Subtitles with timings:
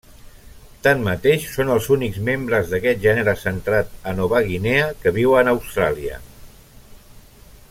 [0.85, 6.19] Tanmateix, són els únics membres d'aquest gènere centrat a Nova Guinea que viuen a Austràlia.